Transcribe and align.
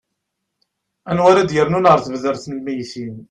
anwa 1.09 1.27
ara 1.31 1.41
d-yernun 1.49 1.89
ar 1.91 1.99
tebdart 2.01 2.43
n 2.47 2.55
lmeyytin 2.57 3.15